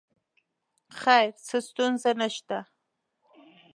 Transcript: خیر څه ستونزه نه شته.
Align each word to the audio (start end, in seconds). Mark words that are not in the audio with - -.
خیر 1.01 1.29
څه 1.47 1.57
ستونزه 1.67 2.11
نه 2.21 2.27
شته. 2.35 2.59